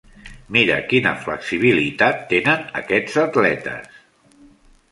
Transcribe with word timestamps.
Mira 0.55 0.77
quina 0.93 1.11
flexibilitat 1.25 2.25
tenen 2.33 2.65
aquests 2.81 3.21
atletes! 3.27 3.95